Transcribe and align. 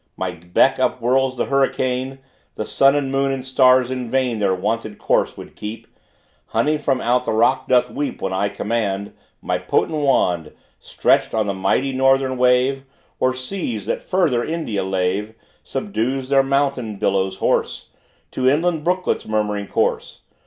My 0.17 0.31
beck 0.31 0.77
upwhirls 0.79 1.37
the 1.37 1.45
hurricane: 1.45 2.17
The 2.55 2.65
sun 2.65 2.95
and 2.95 3.11
moon 3.11 3.31
and 3.31 3.45
stars 3.45 3.91
in 3.91 4.09
vain 4.09 4.39
Their 4.39 4.55
wonted 4.55 4.97
course 4.97 5.37
would 5.37 5.55
keep; 5.55 5.85
Honey 6.47 6.79
from 6.79 6.99
out 7.01 7.25
the 7.25 7.31
rock 7.33 7.67
doth 7.67 7.91
weep 7.91 8.19
When 8.19 8.33
I 8.33 8.49
command. 8.49 9.13
My 9.43 9.59
potent 9.59 9.99
wand, 9.99 10.53
Stretched 10.79 11.35
on 11.35 11.45
the 11.45 11.53
mighty 11.53 11.91
northern 11.93 12.39
wave, 12.39 12.83
Or 13.19 13.35
seas 13.35 13.85
that 13.85 14.01
farther 14.01 14.43
India 14.43 14.83
lave, 14.83 15.35
Subdues 15.63 16.29
their 16.29 16.41
mountain 16.41 16.95
billows 16.95 17.37
hoarse, 17.37 17.89
To 18.31 18.49
inland 18.49 18.83
brooklets' 18.83 19.27
murmuring 19.27 19.67
course. 19.67 20.21